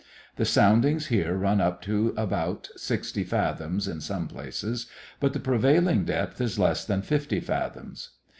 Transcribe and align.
The 0.37 0.45
soundings 0.45 1.05
here 1.13 1.35
run 1.35 1.61
up 1.61 1.79
to 1.83 2.11
about 2.17 2.69
sixty 2.75 3.23
fathoms 3.23 3.87
in 3.87 4.01
some 4.01 4.27
places, 4.27 4.87
but 5.19 5.33
the 5.33 5.39
prevailing 5.39 6.05
depth 6.05 6.41
is 6.41 6.57
less 6.57 6.83
than 6.83 7.03
fifty 7.03 7.39
fathoms. 7.39 8.09